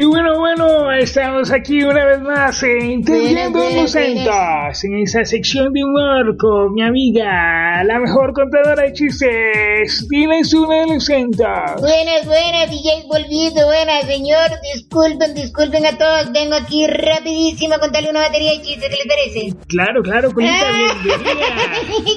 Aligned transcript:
Y 0.00 0.04
bueno, 0.04 0.38
bueno, 0.38 0.92
estamos 0.92 1.50
aquí 1.50 1.82
una 1.82 2.04
vez 2.04 2.20
más 2.20 2.62
en 2.62 2.82
Entendiendo 2.82 3.58
Lucentas, 3.68 4.84
en 4.84 4.94
esa 5.02 5.24
sección 5.24 5.72
de 5.72 5.82
humor 5.82 6.36
con 6.36 6.72
mi 6.74 6.82
amiga, 6.82 7.82
la 7.82 7.98
mejor 7.98 8.32
contadora 8.32 8.84
de 8.84 8.92
chistes. 8.92 10.06
Tienes 10.08 10.54
una 10.54 10.86
Lucenta. 10.86 11.74
Buenas, 11.80 12.26
buenas, 12.26 12.70
DJ 12.70 13.06
Volvito, 13.08 13.66
buenas, 13.66 14.04
señor. 14.06 14.50
Disculpen, 14.72 15.34
disculpen 15.34 15.84
a 15.84 15.98
todos. 15.98 16.30
Vengo 16.32 16.54
aquí 16.54 16.86
rapidísimo 16.86 17.74
a 17.74 17.80
contarle 17.80 18.10
una 18.10 18.20
batería 18.20 18.52
de 18.52 18.62
chistes, 18.62 18.88
¿qué 18.88 18.96
les 18.96 19.06
parece? 19.08 19.66
Claro, 19.66 20.00
claro, 20.04 20.32
Colita, 20.32 20.54
Ah. 20.62 20.94
bienvenida. 21.02 21.46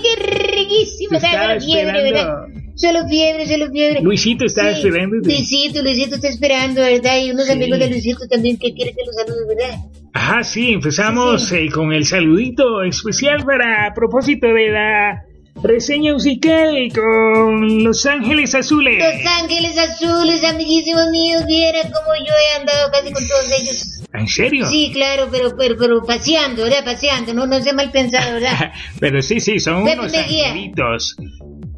¡Qué 0.03 0.23
riquísimo! 0.55 1.17
Te 1.19 1.25
estaba 1.25 1.53
esperando. 1.55 2.60
Solo 2.75 3.07
fiebre, 3.07 3.47
solo 3.47 3.69
fiebre. 3.71 4.01
Luisito 4.01 4.45
estaba 4.45 4.73
Sí, 4.73 4.87
esperándote. 4.87 5.27
Luisito, 5.29 5.81
Luisito 5.81 6.15
está 6.15 6.27
esperando, 6.29 6.81
¿verdad? 6.81 7.17
Y 7.23 7.31
unos 7.31 7.45
Sí. 7.45 7.51
amigos 7.53 7.79
de 7.79 7.89
Luisito 7.89 8.27
también 8.27 8.57
que 8.57 8.73
quieren 8.73 8.95
que 8.95 9.03
los 9.05 9.15
salude, 9.15 9.55
¿verdad? 9.55 9.79
Ajá, 10.13 10.43
sí, 10.43 10.73
empezamos 10.73 11.51
eh, 11.51 11.69
con 11.73 11.93
el 11.93 12.05
saludito 12.05 12.83
especial 12.83 13.43
para 13.45 13.87
a 13.87 13.93
propósito 13.93 14.47
de 14.47 14.69
la 14.69 15.23
reseña 15.63 16.13
musical 16.13 16.75
con 16.93 17.83
Los 17.83 18.05
Ángeles 18.05 18.55
Azules. 18.55 18.97
Los 18.97 19.25
Ángeles 19.41 19.77
Azules, 19.77 20.43
amiguísimos 20.43 21.09
míos, 21.11 21.45
viera 21.45 21.81
cómo 21.83 22.15
yo 22.17 22.33
he 22.33 22.59
andado 22.59 22.91
casi 22.91 23.11
con 23.13 23.25
todos 23.27 23.45
ellos. 23.61 23.97
¿En 24.13 24.27
serio? 24.27 24.65
Sí, 24.69 24.91
claro, 24.93 25.29
pero, 25.31 25.55
pero, 25.57 25.75
pero 25.77 26.01
paseando, 26.03 26.63
¿verdad? 26.63 26.83
Paseando, 26.83 27.33
no, 27.33 27.47
no 27.47 27.61
sea 27.61 27.73
mal 27.73 27.91
pensado, 27.91 28.33
¿verdad? 28.33 28.71
Pero 28.99 29.21
sí, 29.21 29.39
sí, 29.39 29.57
son 29.59 29.85
Pepe 29.85 29.99
unos 29.99 30.13
angelitos. 30.13 31.15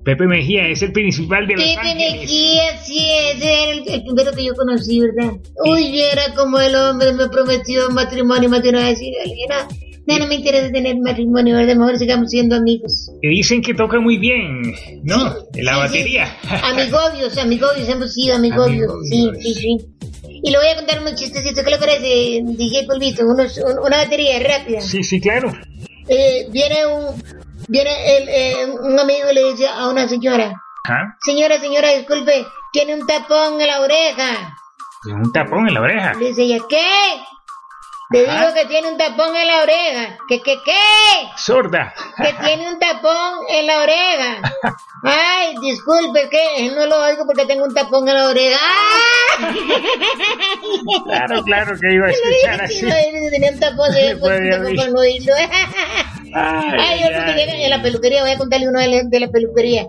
Pepe 0.04 0.26
Mejía 0.28 0.68
es 0.68 0.82
el 0.82 0.92
principal 0.92 1.48
de 1.48 1.54
Los 1.56 1.64
Pepe 1.64 1.80
Ángeles. 1.80 2.22
Mejía, 2.22 2.78
sí, 2.84 2.98
ese 3.34 3.64
era 3.64 3.72
el, 3.72 3.90
el 3.90 4.04
primero 4.04 4.32
que 4.34 4.44
yo 4.46 4.54
conocí, 4.56 5.00
¿verdad? 5.00 5.34
Uy, 5.66 5.92
viera 5.92 6.34
como 6.36 6.60
el 6.60 6.76
hombre 6.76 7.14
me 7.14 7.30
prometió 7.30 7.90
matrimonio, 7.92 8.50
vez, 8.50 9.02
y 9.02 9.06
dije, 9.06 9.46
no, 9.50 9.68
no, 10.06 10.20
no 10.20 10.28
me 10.28 10.36
interesa 10.36 10.70
tener 10.72 10.98
matrimonio, 10.98 11.56
¿verdad? 11.56 11.76
Mejor 11.76 11.98
sigamos 11.98 12.30
siendo 12.30 12.58
amigos. 12.58 13.10
Que 13.22 13.30
dicen 13.30 13.62
que 13.62 13.74
toca 13.74 14.00
muy 14.02 14.18
bien, 14.18 14.62
¿no? 15.04 15.36
En 15.56 15.66
la 15.66 15.74
Sí, 15.74 15.80
batería. 15.80 16.26
sí. 16.42 16.48
Amigobios, 16.64 17.38
amigobios, 17.38 17.88
hemos 17.88 18.14
sido 18.14 18.36
amigobios. 18.36 18.92
Sí, 19.10 19.16
Amigobios. 19.30 19.44
sí, 19.44 19.54
sí. 19.54 19.78
Y 20.46 20.52
le 20.52 20.58
voy 20.58 20.68
a 20.68 20.76
contar 20.76 21.00
unos 21.00 21.16
chistecitos, 21.16 21.64
¿qué 21.64 21.72
le 21.72 21.78
parece, 21.78 22.42
DJ 22.44 22.84
Polvito? 22.86 23.26
Unos, 23.26 23.58
un- 23.60 23.80
una 23.80 23.98
batería 24.04 24.38
rápida. 24.40 24.82
Sí, 24.82 25.02
sí, 25.02 25.22
claro. 25.22 25.54
Eh, 26.10 26.48
viene 26.52 26.86
un, 26.86 27.16
viene 27.68 28.18
el, 28.18 28.30
eh, 28.30 28.66
un 28.82 29.00
amigo 29.00 29.30
y 29.32 29.34
le 29.36 29.44
dice 29.52 29.68
a 29.68 29.88
una 29.90 30.08
señora, 30.08 30.52
Ajá. 30.86 31.16
señora, 31.26 31.60
señora, 31.60 31.90
disculpe, 31.90 32.46
tiene 32.72 32.96
un 32.96 33.06
tapón 33.08 33.60
en 33.62 33.68
la 33.68 33.82
oreja. 33.82 34.56
Un 35.06 35.32
tapón 35.34 35.68
en 35.68 35.74
la 35.74 35.82
oreja. 35.82 36.14
Le 36.14 36.28
dice 36.28 36.44
ella, 36.44 36.60
¿qué? 36.70 36.86
Le 38.12 38.28
Ajá. 38.30 38.40
digo 38.42 38.54
que 38.54 38.66
tiene 38.68 38.90
un 38.92 38.98
tapón 38.98 39.36
en 39.36 39.48
la 39.48 39.62
oreja. 39.64 40.18
¿Qué, 40.28 40.42
qué, 40.42 40.58
qué? 40.64 40.72
Sorda. 41.38 41.94
Que 42.18 42.34
tiene 42.46 42.70
un 42.72 42.80
tapón 42.80 43.40
en 43.50 43.68
la 43.68 43.80
oreja. 43.80 44.42
Ay, 45.04 45.56
disculpe, 45.62 46.30
que 46.30 46.72
no 46.76 46.86
lo 46.86 46.98
oigo 47.04 47.26
porque 47.26 47.46
tengo 47.46 47.66
un 47.66 47.74
tapón 47.74 48.08
en 48.08 48.16
la 48.16 48.28
oreja. 48.30 48.58
¡Ah! 48.62 49.54
Claro, 51.06 51.44
claro 51.44 51.76
que 51.80 51.94
iba 51.94 52.08
a 52.08 52.10
escuchar 52.12 52.62
así. 52.62 52.82
Tenía 53.32 53.52
un 53.52 53.60
tapón, 53.60 53.92
no 54.94 55.04
Ay, 56.34 56.80
Ay, 56.80 57.00
otro 57.04 57.26
que 57.26 57.32
ay. 57.32 57.38
llega 57.40 57.54
en 57.64 57.70
la 57.70 57.82
peluquería, 57.82 58.22
voy 58.22 58.32
a 58.32 58.38
contarle 58.38 58.68
uno 58.70 58.80
de 58.80 58.88
la, 58.88 59.04
de 59.04 59.20
la 59.20 59.28
peluquería. 59.30 59.88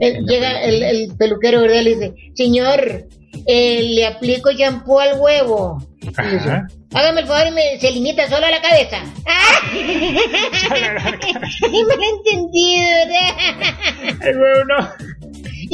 Eh, 0.00 0.20
llega 0.26 0.62
el, 0.62 0.82
el 0.82 1.16
peluquero, 1.16 1.60
¿verdad? 1.60 1.82
Le 1.82 1.90
dice, 1.94 2.14
señor, 2.34 3.06
eh, 3.46 3.82
le 3.94 4.06
aplico 4.06 4.50
shampoo 4.52 5.00
al 5.00 5.18
huevo. 5.20 5.78
Ajá. 6.16 6.66
Hágame 6.94 7.22
el 7.22 7.26
favor 7.26 7.46
y 7.48 7.50
me, 7.50 7.78
se 7.80 7.90
limita 7.90 8.28
solo 8.28 8.46
a 8.46 8.50
la 8.50 8.60
cabeza. 8.60 8.98
¡Ah! 9.26 9.60
Malentendido, 11.60 12.84
¿verdad? 13.06 14.28
El 14.28 14.38
huevo 14.40 14.64
no. 14.64 14.88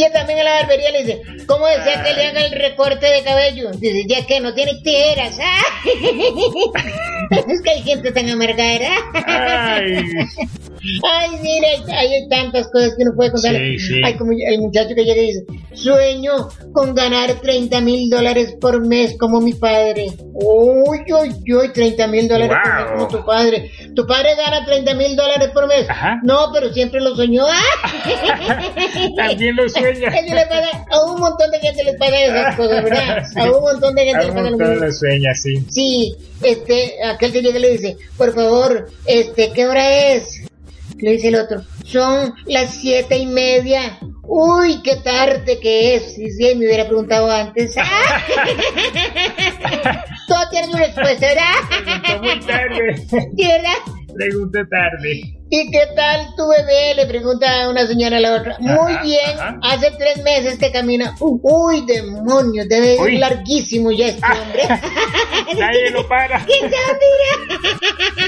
Y 0.00 0.12
también 0.14 0.38
en 0.38 0.46
la 0.46 0.52
barbería 0.52 0.90
le 0.92 1.04
dice, 1.04 1.22
¿cómo 1.46 1.66
desea 1.66 2.02
que 2.02 2.14
le 2.14 2.26
haga 2.28 2.40
el 2.46 2.52
recorte 2.52 3.04
de 3.04 3.22
cabello? 3.22 3.70
Dice, 3.72 4.04
ya 4.08 4.24
que 4.24 4.40
no 4.40 4.54
tiene 4.54 4.80
tijeras. 4.82 5.38
¡Ah! 5.42 5.60
Es 7.46 7.62
que 7.62 7.70
hay 7.70 7.82
gente 7.82 8.10
tan 8.10 8.28
amargada. 8.28 8.88
Ay. 9.26 10.04
Ay, 11.04 11.30
mira, 11.42 11.68
hay, 11.98 12.28
tantas 12.28 12.68
cosas 12.68 12.94
que 12.96 13.02
uno 13.02 13.12
puede 13.14 13.32
contar. 13.32 13.54
Sí, 13.56 13.78
sí. 13.78 14.00
Hay 14.04 14.14
como 14.14 14.32
el 14.32 14.58
muchacho 14.60 14.94
que 14.94 15.04
llega 15.04 15.22
y 15.22 15.26
dice, 15.26 15.44
sueño 15.74 16.48
con 16.72 16.94
ganar 16.94 17.34
30 17.40 17.80
mil 17.80 18.08
dólares 18.08 18.54
por 18.60 18.84
mes 18.86 19.16
como 19.18 19.40
mi 19.40 19.52
padre. 19.52 20.06
Uy, 20.32 21.00
uy, 21.12 21.54
uy, 21.54 21.68
30 21.72 22.06
mil 22.06 22.28
dólares 22.28 22.56
por 22.62 22.74
mes 22.74 22.92
como 22.92 23.08
tu 23.08 23.24
padre. 23.24 23.70
¿Tu 23.94 24.06
padre 24.06 24.34
gana 24.36 24.64
30 24.64 24.94
mil 24.94 25.16
dólares 25.16 25.50
por 25.52 25.66
mes? 25.68 25.88
Ajá. 25.88 26.20
No, 26.22 26.50
pero 26.52 26.72
siempre 26.72 27.00
lo 27.00 27.14
soñó. 27.14 27.44
¡Ah! 27.48 28.60
También 29.16 29.56
lo 29.56 29.68
sueña. 29.68 30.08
Eso 30.20 30.34
le 30.34 30.46
paga, 30.46 30.86
a 30.90 31.04
un 31.04 31.20
montón 31.20 31.50
de 31.50 31.58
gente 31.60 31.84
les 31.84 31.96
paga 31.96 32.20
esas 32.20 32.56
cosas, 32.56 32.84
¿verdad? 32.84 33.24
Sí. 33.32 33.40
A 33.40 33.44
un 33.50 33.60
montón 33.62 33.94
de 33.94 34.04
gente 34.04 34.24
A 34.24 34.28
un 34.28 34.34
paga 34.34 34.42
lo 34.42 34.50
montón 34.50 34.70
mismo. 34.70 34.86
lo 34.86 34.92
sueña, 34.92 35.34
sí. 35.34 35.64
Sí, 35.68 36.14
este, 36.42 36.94
aquel 37.04 37.32
que 37.32 37.42
llega 37.42 37.58
y 37.58 37.62
le 37.62 37.70
dice, 37.72 37.96
por 38.16 38.34
favor, 38.34 38.90
este, 39.06 39.52
¿qué 39.52 39.66
hora 39.66 40.12
es? 40.14 40.39
Le 41.00 41.12
dice 41.12 41.28
el 41.28 41.36
otro, 41.36 41.62
son 41.84 42.34
las 42.46 42.74
siete 42.74 43.16
y 43.18 43.26
media. 43.26 43.98
Uy, 44.22 44.82
qué 44.82 44.96
tarde 44.96 45.58
que 45.60 45.96
es. 45.96 46.14
Sí, 46.14 46.30
sí, 46.30 46.54
me 46.54 46.66
hubiera 46.66 46.86
preguntado 46.86 47.30
antes. 47.30 47.74
¡Ah! 47.78 48.22
Todo 50.28 50.48
tiene 50.50 50.68
su 50.68 50.76
respuesta, 50.76 51.26
¿verdad? 51.26 52.20
muy 52.20 52.40
tarde. 52.40 52.96
¿Sí, 53.36 53.46
verdad? 53.46 53.74
Pregunta 54.14 54.60
tarde. 54.68 55.22
¿Y 55.52 55.70
qué 55.70 55.82
tal 55.96 56.34
tu 56.36 56.48
bebé? 56.48 56.94
Le 56.94 57.06
pregunta 57.06 57.68
una 57.68 57.86
señora 57.86 58.18
a 58.18 58.20
la 58.20 58.34
otra. 58.34 58.56
Muy 58.60 58.92
bien, 59.02 59.30
ajá. 59.38 59.58
hace 59.62 59.90
tres 59.98 60.22
meses 60.22 60.58
que 60.58 60.70
camina. 60.70 61.16
Uy, 61.18 61.84
demonios, 61.86 62.68
debe 62.68 62.94
ir 62.94 63.18
larguísimo 63.18 63.90
ya 63.90 64.08
este 64.08 64.24
hombre. 64.24 64.68
Nadie 65.58 65.90
lo 65.90 66.06
para. 66.06 66.44
¿Quién 66.44 66.70
sabe? 66.70 68.19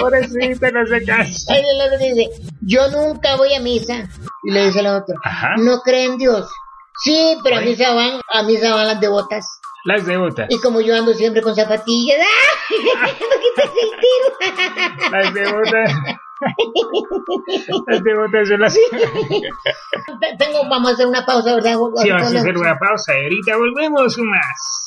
Pobrecita, 0.00 0.70
no 0.70 0.86
se 0.86 1.04
casa. 1.04 1.52
Ahí 1.52 1.60
el 1.60 1.80
otro 1.86 1.98
dice, 1.98 2.30
yo 2.60 2.88
nunca 2.90 3.36
voy 3.36 3.54
a 3.54 3.60
misa. 3.60 4.08
Y 4.44 4.50
le 4.50 4.66
dice 4.66 4.80
el 4.80 4.86
otro, 4.88 5.14
Ajá. 5.24 5.54
no 5.58 5.80
cree 5.80 6.04
en 6.04 6.16
Dios. 6.18 6.50
Sí, 7.04 7.36
pero 7.42 7.56
a 7.56 7.60
misa 7.60 7.94
van, 7.94 8.20
a 8.32 8.42
misa 8.42 8.74
van 8.74 8.86
las 8.86 9.00
devotas. 9.00 9.44
Las 9.84 10.06
devotas. 10.06 10.46
Y 10.50 10.60
como 10.60 10.80
yo 10.80 10.94
ando 10.94 11.12
siempre 11.14 11.42
con 11.42 11.56
zapatillas, 11.56 12.18
¡ah! 12.20 12.58
No 15.10 15.18
el 15.18 15.32
tiro. 15.32 15.32
Las 15.32 15.34
devotas. 15.34 15.92
Las 17.86 18.02
devotas 18.02 18.48
son 18.48 18.60
las. 18.60 18.74
Tengo, 20.38 20.68
vamos 20.68 20.90
a 20.90 20.94
hacer 20.94 21.06
una 21.06 21.24
pausa, 21.24 21.54
¿verdad? 21.54 21.76
Sí, 21.96 22.10
vamos 22.10 22.34
a 22.34 22.38
hacer 22.38 22.56
una 22.56 22.78
pausa 22.78 23.12
y 23.18 23.22
ahorita 23.24 23.56
volvemos 23.56 24.18
más. 24.18 24.86